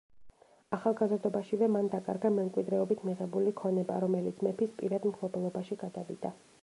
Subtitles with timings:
[0.77, 6.35] ახალგაზრდობაშივე მან დაკარგა მემკვიდრეობით მიღებული ქონება, რომელიც მეფის პირად მფლობელობაში გადავიდა.